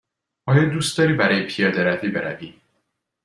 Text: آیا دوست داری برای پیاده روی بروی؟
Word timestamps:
آیا 0.45 0.63
دوست 0.69 0.97
داری 0.97 1.13
برای 1.13 1.43
پیاده 1.47 1.83
روی 1.83 2.09
بروی؟ 2.11 2.53